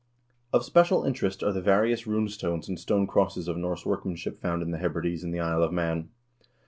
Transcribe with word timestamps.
1 0.49 0.57
Of 0.61 0.65
special 0.65 1.03
interest 1.03 1.43
are 1.43 1.51
the 1.53 1.61
various 1.61 2.07
rune 2.07 2.27
stones 2.27 2.67
and 2.67 2.79
stone 2.79 3.05
crosses 3.05 3.47
of 3.47 3.55
Norse 3.55 3.85
workmanship 3.85 4.41
found 4.41 4.63
in 4.63 4.71
the 4.71 4.79
Hebrides 4.79 5.23
and 5.23 5.31
the 5.31 5.41
Isle 5.41 5.61
of 5.61 5.71
Man. 5.71 6.09